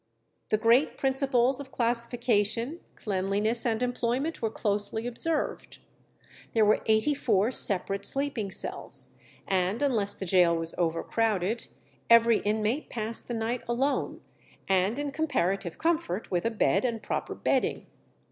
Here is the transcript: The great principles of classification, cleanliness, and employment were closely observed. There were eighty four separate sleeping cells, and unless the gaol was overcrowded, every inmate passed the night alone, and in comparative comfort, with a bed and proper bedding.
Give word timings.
The 0.49 0.57
great 0.57 0.97
principles 0.97 1.59
of 1.59 1.71
classification, 1.71 2.79
cleanliness, 2.95 3.67
and 3.67 3.83
employment 3.83 4.41
were 4.41 4.49
closely 4.49 5.05
observed. 5.05 5.77
There 6.55 6.65
were 6.65 6.81
eighty 6.87 7.13
four 7.13 7.51
separate 7.51 8.03
sleeping 8.03 8.49
cells, 8.49 9.13
and 9.47 9.79
unless 9.83 10.15
the 10.15 10.25
gaol 10.25 10.57
was 10.57 10.73
overcrowded, 10.75 11.67
every 12.09 12.39
inmate 12.39 12.89
passed 12.89 13.27
the 13.27 13.35
night 13.35 13.61
alone, 13.69 14.21
and 14.67 14.97
in 14.97 15.11
comparative 15.11 15.77
comfort, 15.77 16.31
with 16.31 16.45
a 16.47 16.49
bed 16.49 16.83
and 16.83 17.03
proper 17.03 17.35
bedding. 17.35 17.85